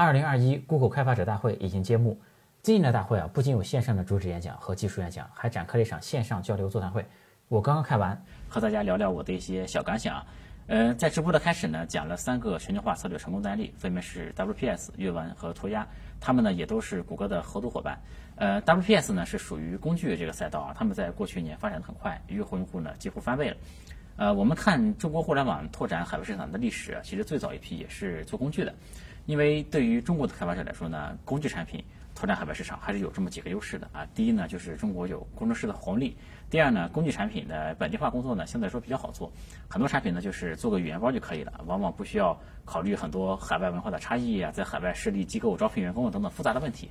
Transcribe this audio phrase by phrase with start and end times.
[0.00, 2.20] 二零二一 Google 开发者大会已经揭幕。
[2.62, 7.04] 今年的大会啊，不仅有线上的主旨演讲和技术演讲，还展开了一场线上交流座谈会。
[7.48, 8.16] 我刚刚看完，
[8.48, 10.24] 和大家聊聊我的一些小感想。
[10.68, 15.84] 呃，在直播的开始呢，讲了三个全球化策略成功的案例，分别是 WPS、阅文和涂鸦，
[16.20, 18.00] 他们呢也都是谷歌的合作伙伴。
[18.36, 23.56] 呃，WPS 呢是属于工具这个赛道啊，他们在过去一年发展的很快，月活用户呢几乎翻倍了。
[24.14, 28.72] 呃，我们看中国互联网拓展海外市场的历史，其实最早一批也是做工具的。
[29.28, 31.84] 因为对于中国的开发者来说呢，工具产品
[32.14, 34.06] 拓展海外市场还是有这么几个优势的啊。
[34.14, 36.16] 第一呢，就是中国有工程师的红利；
[36.48, 39.30] 第二呢，工具产品的本地化工作呢相对来说比较好做，
[39.68, 46.90] 很多产品呢就是做个语言包就可以了，往往不需要考虑很多海外文化的差异啊，在海外设立机构、招聘员工等等复杂的问题。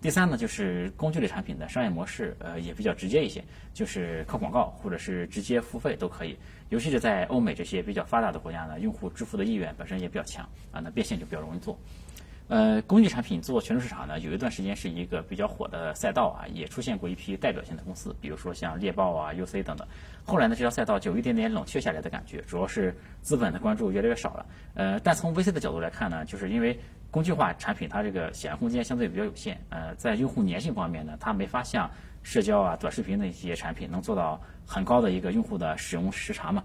[0.00, 3.42] 第三呢，就是工具类产品的商业模式，呃，也比较直接一些，
[3.74, 6.36] 就是靠广告或者是直接付费都可以。
[6.68, 11.78] 尤其是在欧美这些比较发达的国家呢，用户支付的意愿本身也比较强啊，那变现就比较容易做。
[12.48, 19.84] 呃，工具产品做全球市场呢，有一段时间是一个比较火的赛道啊，也出现过一批代表性的公司，比如说像猎豹啊、UC 等等。
[20.24, 24.46] 后来呢，这条赛道就有一点点冷却下来的感觉，主要是资本的关注越来越少了。
[24.74, 26.78] 呃，但从 VC 的角度来看呢，就是因为
[27.16, 31.90] 工具化产品它这个显示空间相对比较有限，呃，在用户粘性方面呢，它没法像
[32.22, 36.62] 社交啊、短视频的一些产品能做到很高的一个用户的使用时长嘛。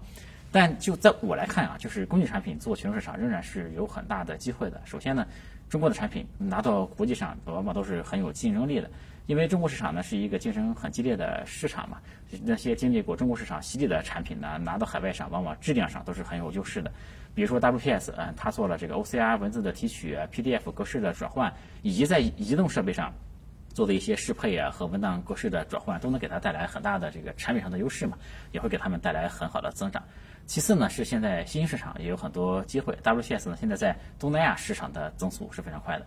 [0.50, 4.78] 但就在我来看啊，就是工具产品做全球市场仍然是有很大的机会的。
[4.84, 5.26] 首先呢。
[5.70, 8.90] 中国的产品拿到国际上往往都是很有竞争力的，
[9.26, 11.98] 因为中国市场呢是一个竞争很激烈的市场嘛。
[12.42, 16.90] 那些经历过中国市场洗礼的产品呢，拿到海外上往往质量上都是很有优势的。
[17.34, 23.12] 比如说 WPS，嗯，它做了这个 OCR 文字的提取、PDF 格式的转换，以及在移动设备上
[23.68, 28.16] 做的一些适配啊和文档格式的转换，都能给它带来很大的这个产品上的优势嘛，
[28.50, 30.02] 也会给他们带来很好的增长。
[30.46, 32.96] 其次呢，是现在新兴市场也有很多机会。
[33.02, 36.06] WPS 呢，现在在东南亚市场的增速是非常快的。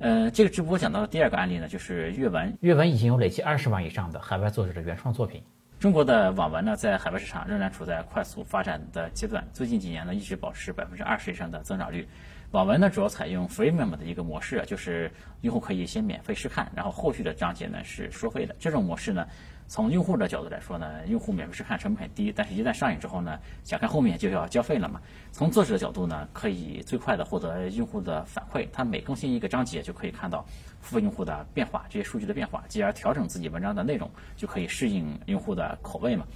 [0.00, 2.56] 呃，这个直播讲到的第二个案例呢，就是阅文。
[2.62, 5.42] 阅文已经有累计二十万以上的海外作者的原创作品。
[5.78, 12.08] 中国的网文呢，在海外市场仍然处在快速发展的阶段，最近几年呢，一直保持百分之二十以上的增长率。
[12.52, 15.10] 网文呢，主要采用 freemium 的一个模式，就是
[15.42, 18.56] 用户可以先免费试看，然后后续的章节呢是收费的。
[18.58, 19.26] 这种模式呢。
[19.68, 25.00] 从用户的角度来说呢，用户免费试看成本很低，但是一旦上瘾之后呢，想看后面就要交费了嘛。
[25.30, 30.44] 从作者的角度呢，可以最快的获得用户的反馈，他每更新一个章节就可以看到
[30.80, 36.26] 付费用户的变化，这些数据的变化，继而调整自己文章的内容，就可以适应用户的口味嘛。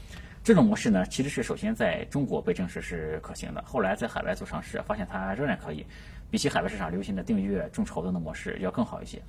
[0.44, 5.86] 这种模式呢，其实是首先在中国被证实是可行的，后来在海外做尝试，发现它仍然可以，
[6.30, 9.22] 比起海外市场流行的订阅众筹等的模式要更好一些。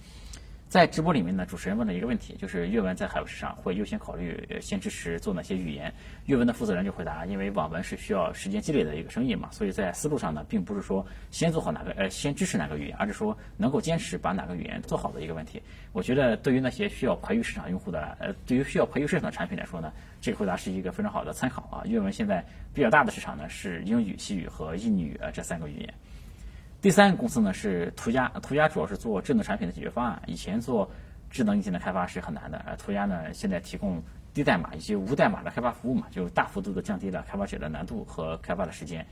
[0.75, 5.89] 在直播里面呢，主持人问了一个问题，就是阅文在海外市场会优先考虑先支持做哪些语言？
[6.25, 15.63] 阅文的负责人就回答，因为网文是需要时间积累的一个生意嘛，所以在思路上呢，并不是说先做好哪个呃先支持哪个语言，而是说能够坚持把哪个语言做好的一个问题。
[15.93, 21.83] 我觉得对于那些需要培育市场用户的呃，对于需要培育市场的产品来说呢，这个回答是一个非常好的参考啊。
[21.85, 22.43] 阅文现在
[22.73, 25.93] 比较大的市场呢是英语、西语和印尼语这三个语言。
[26.85, 30.21] 第三个公司呢是涂鸦，涂鸦主要是做智能产品的解决方案。
[30.27, 30.87] 以前做
[31.31, 33.99] 智能硬件的开发是很难的，呃，涂鸦呢现在提供
[34.35, 39.03] 低代码以及无代码的开发服务嘛，就大幅度的降低了开发者的难度和开发的时间。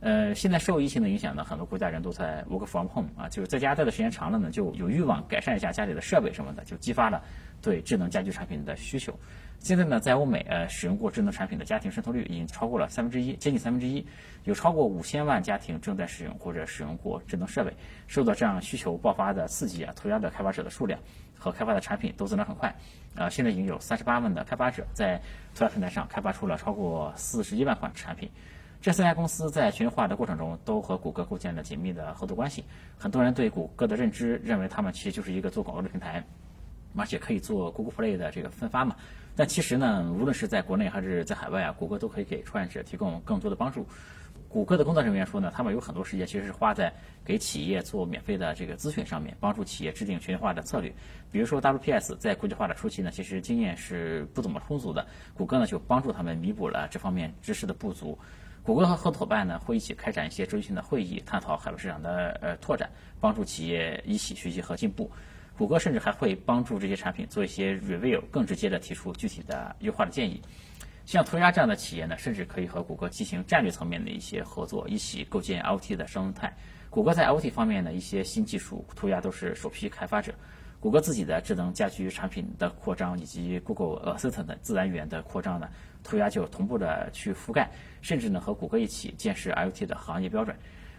[0.00, 7.22] 呃，现在受疫情的影响呢，很多国家人都在 work from home 啊，就是在家待的时间长了呢，就有欲望改善一下家里的设备什么的，就激发了
[7.62, 9.18] 对智能家居产品的需求。
[9.62, 14.04] 现在呢，在欧美，呃，使用过智能产品的家庭渗透率已经超过了三分之一，接近三分之一，
[14.42, 17.72] 有超过五千万家庭正在使用或者使用过智能设备。
[18.08, 20.98] 受到这样需求爆发的刺激啊，涂鸦的开发者的数量
[21.38, 22.74] 和开发的产品都增长很快。
[23.14, 25.22] 啊，现在已经有三十八万的开发者在
[25.54, 28.28] 涂鸦平台上开发出了超过四十一万款产品。
[28.80, 32.64] 这三家公司在全球化的过程中都和谷歌构建了紧密的合作关系。
[32.98, 36.24] 很多人对谷歌的认知认为他们其实就是一个做广告的平台，
[36.96, 38.96] 而且可以做 Google Play 的这个分发嘛。
[39.34, 43.86] 但其实呢，无论是在国内还是在海外啊，谷歌都可以给创业者提供更多的帮助。
[44.48, 46.92] 谷歌的工作人员说呢，他们有很多时间其实是花在
[47.24, 50.92] 给企业做免费的这个咨询上面，帮助企业制定全球化的策略。
[51.30, 58.18] 比如说 WPS 在国际化的初期呢，其实经验是不怎么充足的，谷歌呢就帮助他们弥补了这方面知识的不足。
[58.62, 65.10] 谷歌和合作伙伴呢会一起开展一些周期性的会议，探讨海外市场的呃拓展，帮助企业一起学习和进步。
[65.56, 70.40] 谷歌甚至还会帮助这些产品做一些 review，更直接的提出具体的优化的建议。
[71.04, 76.52] 像涂鸦这样的企业呢，甚至可以和谷歌进行战略层面的一些合作，一起构建 IoT 的生态。
[76.90, 80.32] 谷歌在 IoT 方面的一些新技术，涂鸦都是首批开发者。
[80.78, 85.68] 谷歌自己的智能家居产品的扩张，以及 Google Assistant 的自然语言的扩张呢，
[86.02, 87.70] 涂鸦就同步的去覆盖，
[88.00, 90.56] 甚至呢和谷歌一起建设 IoT 的行业标准。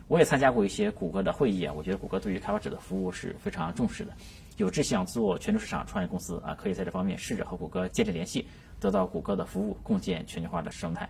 [0.08, 4.14] 我也参加过一些谷歌的会议啊，我觉得谷歌对于开发者的服务是非常重视的。
[4.58, 8.48] 有志向做全球市场创业公司啊，可以在这方面试着和谷歌建立联系，
[8.80, 11.10] 得到谷歌的服务，共建全球化的生态。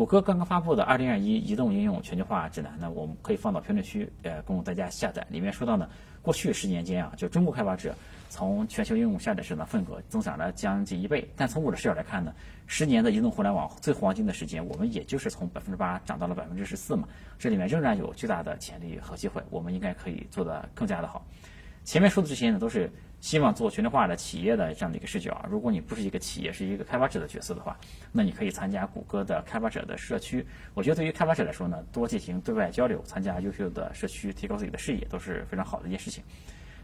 [0.00, 5.26] 谷歌刚刚发布的《二零二一移动应用全球化指南》呢，我们可以放到评论区，呃，供大家下载。
[5.28, 5.86] 里面说到呢，
[6.22, 7.94] 过去十年间啊，就中国开发者
[8.30, 11.30] 从全球应用下载市场份额增长了将近一倍。
[11.36, 12.32] 但从我的视角来看呢，
[12.66, 17.06] 十年的移动互联网最黄金的时间，我们也就是从百分之八涨到了百分之十四嘛。
[17.38, 21.22] 这里面仍然有巨大的潜力和机会，我们应该可以做得更加的好。
[21.90, 22.88] 前面说的这些呢，都是
[23.20, 25.44] 希望做全球化的企业的这样的一个视角。
[25.50, 27.76] 如果你不是一个企业，是一个开发者的角色的话，
[28.12, 30.46] 那你可以参加谷歌的开发者的社区。
[30.72, 36.22] 我觉得对于开发者来说呢，多进行对外交流，参加优秀的社区，提高自己的视野，都是非常好的一件事情。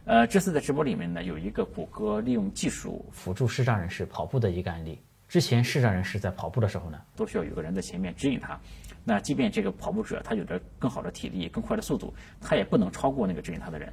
[0.06, 5.00] 呃，这次在直播里面呢，有一个谷歌利用技术辅助视障人士跑步的一个案例。
[5.28, 8.60] 之前视障人士在跑步的时候呢，都需要有个人在前面指引他。
[9.04, 13.92] 那即便这个跑步者他有着更好的体力、更快的速度，他也不能超过那个指引他的人。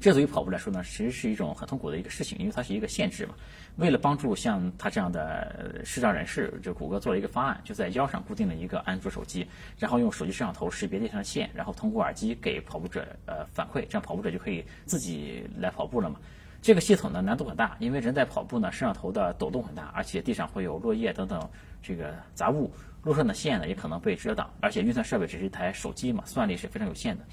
[0.00, 3.34] 这对于跑步来说呢，其实是一种很痛苦的一个事情，因为它是一个限制嘛。
[3.76, 9.46] 为了帮助像他这样的视障人士，就谷歌做了一个方案，就在腰上固定了一个安卓手机，
[9.78, 16.18] 然后用手机摄像头识别地上的线，然后通过耳机给跑步者呃反馈，这样跑步者就可以自己来跑步了嘛。
[16.62, 21.46] 这个系统呢难度很大，因为人在跑步呢，摄像头的抖动很大，而且地上会有落叶等等
[21.82, 22.72] 这个杂物，
[23.02, 27.24] 路上的线呢也可能被遮挡，而且运算设备只是一台手机嘛，算力是非常有限的。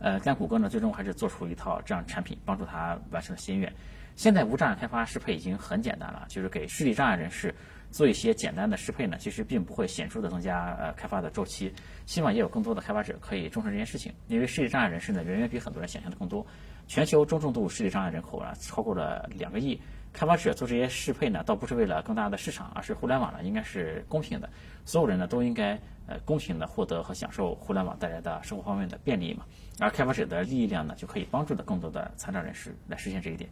[0.00, 3.72] 呃，但谷歌呢，最终还是做出一套这样产品，帮助他完成了心愿。
[4.16, 7.54] 现在无障碍开发适配已经很简单了，就是给视力障碍人士
[7.90, 11.72] 做一些简单的适配呢，其实并不会显著的增加呃开发的周期。
[12.06, 16.44] 希望也有更多的开发者可以重视这件事情，因为视力障碍人士呢，远远比很多人想象的更多。
[16.86, 19.80] 全球中重度视力障碍人口啊，超过了两个亿。
[20.12, 24.48] 开发者做这些适配呢，倒不是为了更大的市场，而是互联网呢应该是公平的，
[24.84, 29.44] 所有人呢都应该呃公平的获得和享受互联网带来的生活方面的便利嘛。
[29.78, 33.48] 而开发者的力量呢，就可以帮助的更多的残障人士来实现这一点。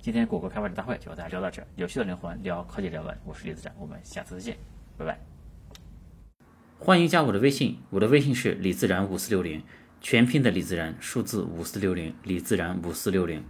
[0.00, 4.56] 今天谷歌开发者大会就和大家聊到这，有趣的灵魂聊科技人文，我是李子展，我们下次再见，
[4.96, 5.18] 拜拜。
[6.78, 9.62] 欢迎加我的微信，我的微信是李自然五四六零，
[10.00, 13.42] 全拼的李自然，数字五四六零，李自然五四六零。